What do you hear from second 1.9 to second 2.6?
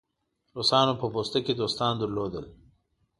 درلودل.